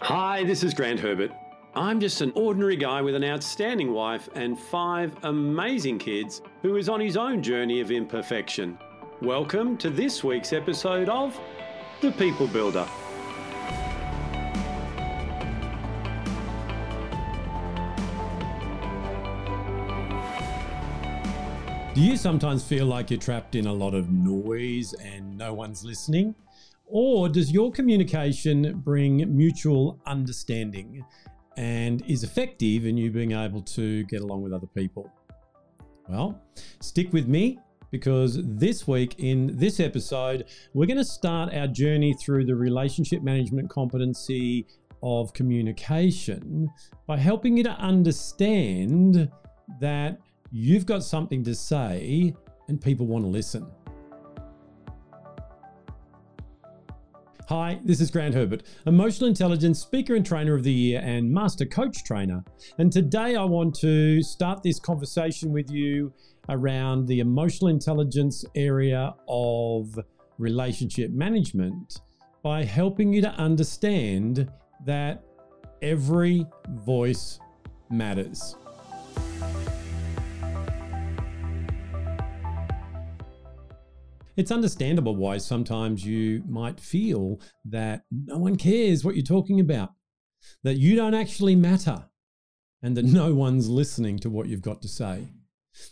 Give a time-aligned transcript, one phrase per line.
[0.00, 1.32] Hi, this is Grant Herbert.
[1.74, 6.88] I'm just an ordinary guy with an outstanding wife and five amazing kids who is
[6.88, 8.78] on his own journey of imperfection.
[9.20, 11.36] Welcome to this week's episode of
[12.00, 12.86] The People Builder.
[21.92, 25.84] Do you sometimes feel like you're trapped in a lot of noise and no one's
[25.84, 26.36] listening?
[26.90, 31.04] Or does your communication bring mutual understanding
[31.56, 35.12] and is effective in you being able to get along with other people?
[36.08, 36.40] Well,
[36.80, 37.58] stick with me
[37.90, 43.22] because this week in this episode, we're going to start our journey through the relationship
[43.22, 44.66] management competency
[45.02, 46.68] of communication
[47.06, 49.30] by helping you to understand
[49.80, 50.18] that
[50.50, 52.34] you've got something to say
[52.68, 53.66] and people want to listen.
[57.48, 61.64] Hi, this is Grant Herbert, Emotional Intelligence Speaker and Trainer of the Year and Master
[61.64, 62.44] Coach Trainer.
[62.76, 66.12] And today I want to start this conversation with you
[66.50, 69.98] around the emotional intelligence area of
[70.36, 72.02] relationship management
[72.42, 74.52] by helping you to understand
[74.84, 75.24] that
[75.80, 76.44] every
[76.84, 77.40] voice
[77.88, 78.56] matters.
[84.38, 89.90] It's understandable why sometimes you might feel that no one cares what you're talking about,
[90.62, 92.04] that you don't actually matter,
[92.80, 95.26] and that no one's listening to what you've got to say.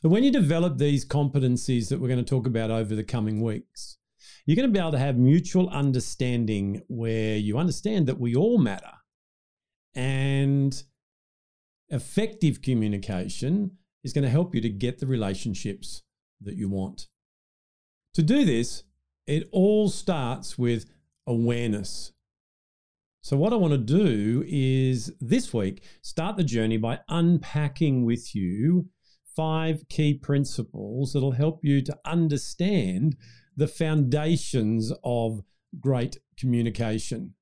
[0.00, 3.42] But when you develop these competencies that we're going to talk about over the coming
[3.42, 3.98] weeks,
[4.44, 8.58] you're going to be able to have mutual understanding where you understand that we all
[8.58, 8.92] matter.
[9.96, 10.80] And
[11.88, 13.72] effective communication
[14.04, 16.02] is going to help you to get the relationships
[16.42, 17.08] that you want.
[18.16, 18.82] To do this,
[19.26, 20.86] it all starts with
[21.26, 22.12] awareness.
[23.20, 28.34] So, what I want to do is this week start the journey by unpacking with
[28.34, 28.88] you
[29.36, 33.16] five key principles that'll help you to understand
[33.54, 35.42] the foundations of
[35.78, 37.34] great communication.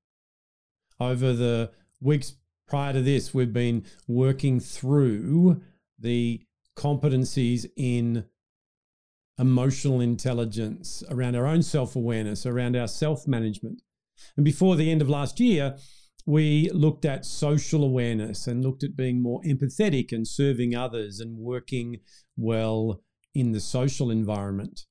[0.98, 1.70] Over the
[2.00, 2.34] weeks
[2.66, 5.62] prior to this, we've been working through
[6.00, 6.44] the
[6.76, 8.24] competencies in
[9.38, 13.82] emotional intelligence, around our own self awareness, around our self management.
[14.36, 15.76] And before the end of last year,
[16.26, 21.36] we looked at social awareness and looked at being more empathetic and serving others and
[21.36, 21.98] working
[22.36, 23.02] well
[23.34, 24.86] in the social environment.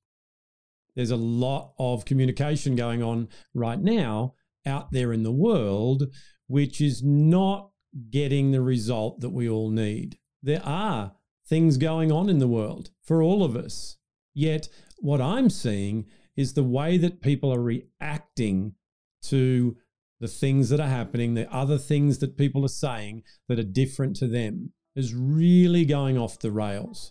[0.94, 4.34] There's a lot of communication going on right now
[4.64, 6.04] out there in the world,
[6.46, 7.70] which is not
[8.10, 10.18] getting the result that we all need.
[10.42, 11.14] There are
[11.46, 13.96] things going on in the world for all of us.
[14.34, 14.68] Yet,
[14.98, 16.06] what I'm seeing
[16.36, 18.74] is the way that people are reacting
[19.22, 19.76] to
[20.20, 24.16] the things that are happening, the other things that people are saying that are different
[24.16, 27.10] to them, is really going off the rails.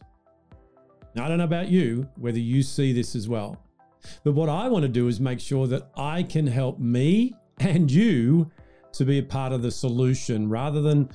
[1.15, 3.63] Now, I don't know about you, whether you see this as well.
[4.23, 7.89] But what I want to do is make sure that I can help me and
[7.89, 8.51] you
[8.93, 11.09] to be a part of the solution rather than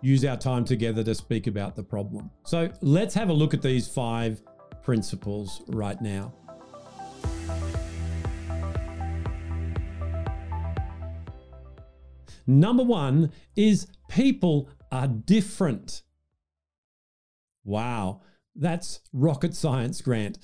[0.00, 2.30] use our time together to speak about the problem.
[2.44, 4.42] So let's have a look at these five
[4.82, 6.32] principles right now.
[12.46, 16.02] Number one is people are different.
[17.64, 18.22] Wow,
[18.54, 20.38] that's rocket science, Grant.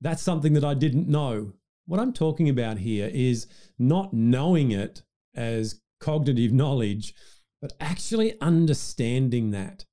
[0.00, 1.52] That's something that I didn't know.
[1.86, 3.46] What I'm talking about here is
[3.78, 5.02] not knowing it
[5.34, 7.14] as cognitive knowledge,
[7.60, 9.86] but actually understanding that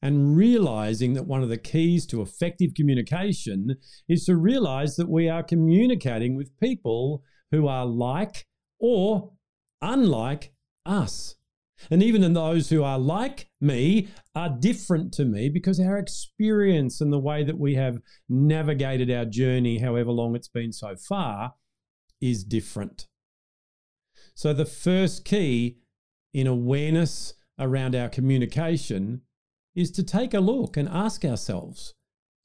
[0.00, 3.76] and realizing that one of the keys to effective communication
[4.08, 8.46] is to realize that we are communicating with people who are like
[8.78, 9.32] or
[9.82, 10.52] unlike
[10.86, 11.34] us.
[11.90, 17.00] And even in those who are like me are different to me because our experience
[17.00, 17.98] and the way that we have
[18.28, 21.54] navigated our journey, however long it's been so far,
[22.20, 23.06] is different.
[24.34, 25.78] So, the first key
[26.34, 29.22] in awareness around our communication
[29.78, 31.94] is to take a look and ask ourselves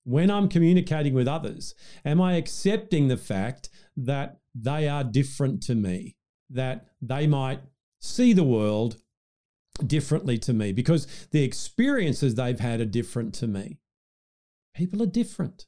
[0.03, 1.73] when I'm communicating with others,
[2.05, 6.15] am I accepting the fact that they are different to me,
[6.49, 7.61] that they might
[8.01, 8.97] see the world
[9.85, 13.79] differently to me because the experiences they've had are different to me?
[14.75, 15.65] People are different.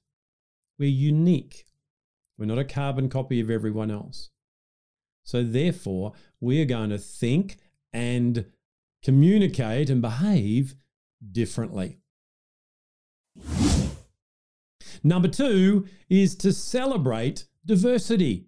[0.78, 1.66] We're unique.
[2.38, 4.30] We're not a carbon copy of everyone else.
[5.24, 7.58] So, therefore, we are going to think
[7.94, 8.46] and
[9.02, 10.76] communicate and behave
[11.32, 12.00] differently.
[15.04, 18.48] Number two is to celebrate diversity.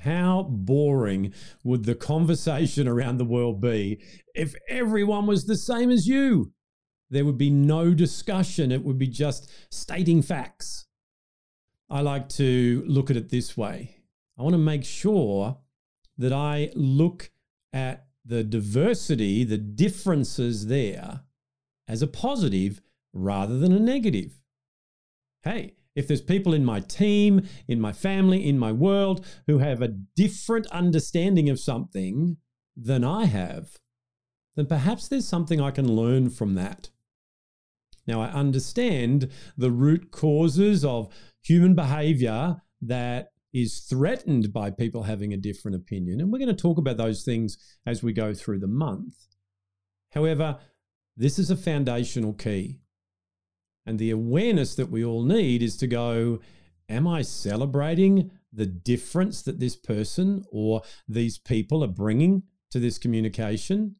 [0.00, 4.02] How boring would the conversation around the world be
[4.34, 6.52] if everyone was the same as you?
[7.10, 10.86] There would be no discussion, it would be just stating facts.
[11.90, 13.96] I like to look at it this way
[14.38, 15.58] I want to make sure
[16.16, 17.30] that I look
[17.74, 21.22] at the diversity, the differences there
[21.88, 22.80] as a positive
[23.12, 24.40] rather than a negative.
[25.42, 29.82] Hey, if there's people in my team, in my family, in my world who have
[29.82, 32.36] a different understanding of something
[32.76, 33.78] than I have,
[34.54, 36.90] then perhaps there's something I can learn from that.
[38.06, 41.12] Now, I understand the root causes of
[41.42, 46.20] human behavior that is threatened by people having a different opinion.
[46.20, 49.14] And we're going to talk about those things as we go through the month.
[50.12, 50.58] However,
[51.16, 52.80] this is a foundational key.
[53.86, 56.40] And the awareness that we all need is to go,
[56.88, 62.42] Am I celebrating the difference that this person or these people are bringing
[62.72, 63.94] to this communication?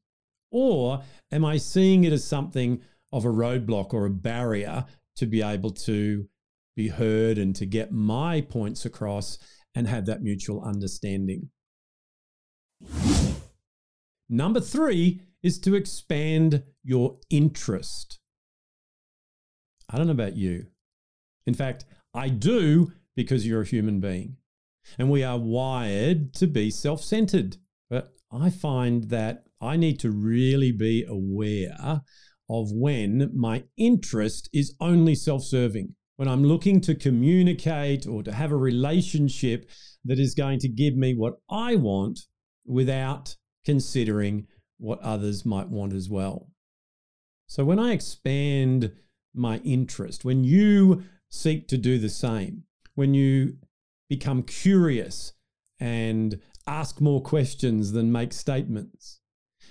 [0.51, 2.83] Or am I seeing it as something
[3.13, 4.87] of a roadblock or a barrier
[5.17, 6.29] to be able to
[6.81, 9.39] be heard and to get my points across
[9.75, 11.51] and have that mutual understanding?
[14.31, 18.19] Number three is to expand your interest.
[19.91, 20.69] I don't know about you.
[21.47, 21.85] In fact,
[22.15, 24.37] I do because you're a human being.
[24.99, 27.59] And we are wired to be self centered.
[27.91, 32.01] But I find that I need to really be aware
[32.49, 35.95] of when my interest is only self serving.
[36.21, 39.71] When I'm looking to communicate or to have a relationship
[40.05, 42.21] that is going to give me what I want
[42.67, 43.35] without
[43.65, 44.47] considering
[44.77, 46.51] what others might want as well.
[47.47, 48.93] So when I expand
[49.35, 52.65] my interest, when you seek to do the same,
[52.95, 53.57] when you
[54.11, 55.33] become curious
[55.79, 59.23] and ask more questions than make statements,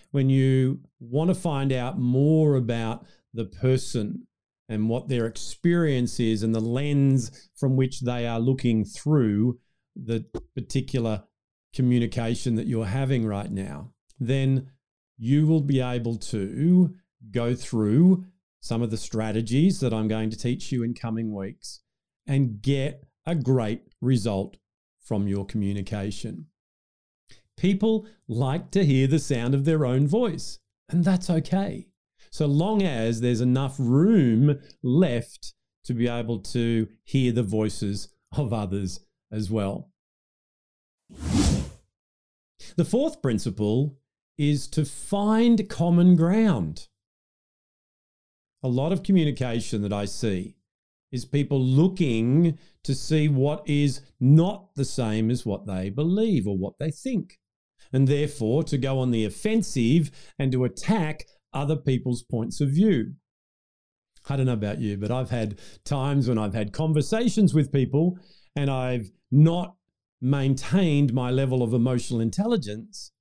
[0.09, 3.05] when you want to find out more about
[3.35, 4.25] the person
[4.69, 9.59] and what their experience is and the lens from which they are looking through
[9.95, 10.23] the
[10.55, 11.23] particular
[11.73, 14.71] communication that you're having right now, then
[15.17, 16.95] you will be able to
[17.31, 18.25] go through
[18.61, 21.81] some of the strategies that I'm going to teach you in coming weeks
[22.27, 24.57] and get a great result
[25.03, 26.45] from your communication.
[27.57, 31.87] People like to hear the sound of their own voice, and that's okay.
[32.29, 35.53] So long as there's enough room left
[35.85, 38.99] to be able to hear the voices of others
[39.31, 39.91] as well.
[42.75, 43.97] The fourth principle
[44.37, 46.87] is to find common ground
[48.61, 50.55] a lot of communication that I see
[51.11, 56.57] is people looking to see what is not the same as what they believe or
[56.57, 57.39] what they think,
[57.91, 63.13] and therefore to go on the offensive and to attack other people's points of view.
[64.29, 68.19] I don't know about you, but I've had times when I've had conversations with people
[68.55, 69.75] and I've not
[70.21, 73.11] maintained my level of emotional intelligence.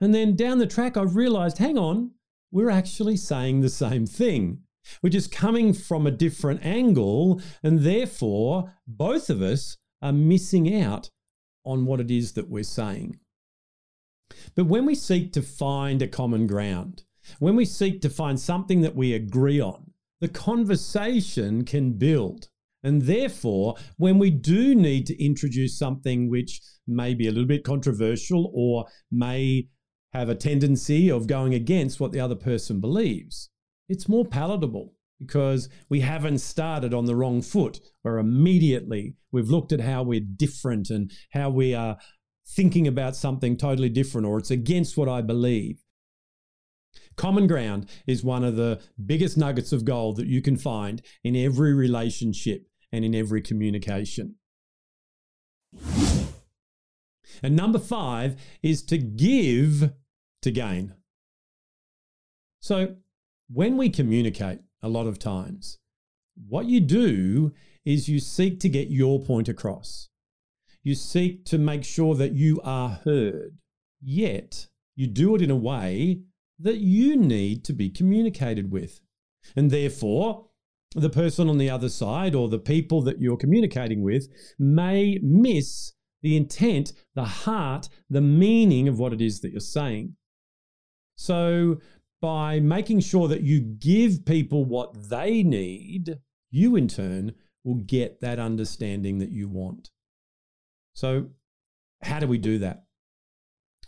[0.00, 2.12] And then down the track, I've realized hang on,
[2.50, 4.62] we're actually saying the same thing
[5.02, 7.40] We're just coming from a different angle.
[7.62, 11.10] And therefore, both of us are missing out
[11.64, 13.18] on what it is that we're saying.
[14.54, 17.04] But when we seek to find a common ground,
[17.38, 22.48] when we seek to find something that we agree on, the conversation can build.
[22.84, 27.64] And therefore, when we do need to introduce something which may be a little bit
[27.64, 29.68] controversial or may
[30.12, 33.50] have a tendency of going against what the other person believes,
[33.88, 39.72] it's more palatable because we haven't started on the wrong foot where immediately we've looked
[39.72, 41.96] at how we're different and how we are
[42.46, 45.81] thinking about something totally different or it's against what I believe.
[47.16, 51.36] Common ground is one of the biggest nuggets of gold that you can find in
[51.36, 54.36] every relationship and in every communication.
[57.42, 59.92] And number five is to give
[60.42, 60.94] to gain.
[62.60, 62.96] So
[63.48, 65.78] when we communicate, a lot of times,
[66.48, 67.52] what you do
[67.84, 70.08] is you seek to get your point across.
[70.82, 73.58] You seek to make sure that you are heard,
[74.00, 74.66] yet
[74.96, 76.22] you do it in a way
[76.62, 79.00] that you need to be communicated with.
[79.56, 80.46] And therefore,
[80.94, 84.28] the person on the other side or the people that you're communicating with
[84.58, 85.92] may miss
[86.22, 90.14] the intent, the heart, the meaning of what it is that you're saying.
[91.16, 91.80] So
[92.20, 96.18] by making sure that you give people what they need,
[96.50, 97.32] you in turn
[97.64, 99.90] will get that understanding that you want.
[100.94, 101.30] So,
[102.02, 102.84] How do we do that?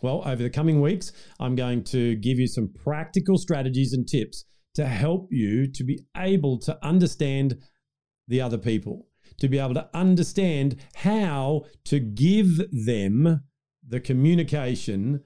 [0.05, 4.45] Well, over the coming weeks, I'm going to give you some practical strategies and tips
[4.75, 7.57] to help you to be able to understand
[8.27, 9.07] the other people,
[9.39, 13.41] to be able to understand how to give them
[13.89, 15.23] the communication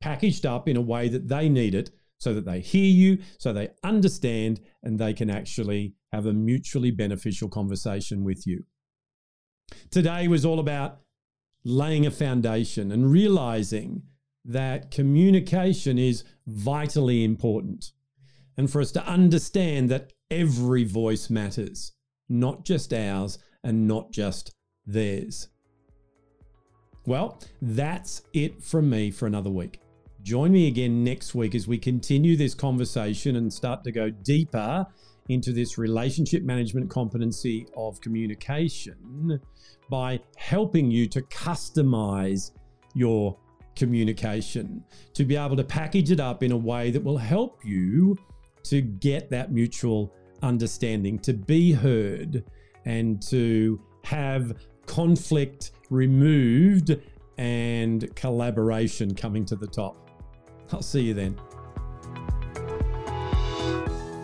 [0.00, 3.52] packaged up in a way that they need it so that they hear you, so
[3.52, 8.64] they understand, and they can actually have a mutually beneficial conversation with you.
[9.90, 11.00] Today was all about
[11.64, 14.02] laying a foundation and realizing
[14.44, 17.92] that communication is vitally important.
[18.56, 21.92] And for us to understand that every voice matters,
[22.28, 24.54] not just ours and not just
[24.86, 25.48] theirs.
[27.06, 29.80] Well, that's it from me for another week.
[30.22, 34.86] Join me again next week as we continue this conversation and start to go deeper
[35.28, 39.40] into this relationship management competency of communication
[39.90, 42.52] by helping you to customize
[42.94, 43.36] your
[43.76, 44.82] communication,
[45.14, 48.16] to be able to package it up in a way that will help you
[48.64, 52.44] to get that mutual understanding, to be heard,
[52.84, 54.54] and to have
[54.86, 56.96] conflict removed
[57.38, 60.10] and collaboration coming to the top.
[60.72, 61.38] I'll see you then.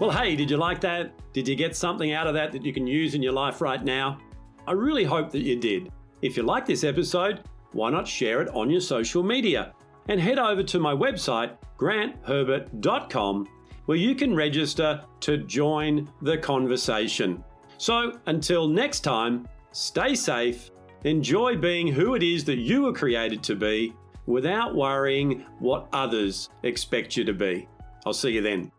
[0.00, 1.12] Well, hey, did you like that?
[1.32, 3.82] Did you get something out of that that you can use in your life right
[3.82, 4.18] now?
[4.66, 5.92] I really hope that you did.
[6.20, 9.72] If you like this episode, why not share it on your social media?
[10.08, 13.48] And head over to my website, grantherbert.com,
[13.86, 17.44] where you can register to join the conversation.
[17.78, 20.72] So until next time, stay safe,
[21.04, 23.94] enjoy being who it is that you were created to be
[24.26, 27.68] without worrying what others expect you to be.
[28.04, 28.72] I'll see you then.